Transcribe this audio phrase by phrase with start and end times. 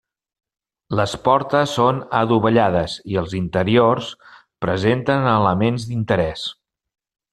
[0.99, 4.09] Les portes són adovellades i els interiors
[4.67, 6.49] presenten elements d'interès.